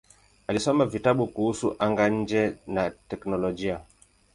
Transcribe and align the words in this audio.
Alisoma 0.47 0.85
vitabu 0.85 1.27
kuhusu 1.27 1.75
anga-nje 1.79 2.57
na 2.67 2.83
teknolojia. 3.09 3.79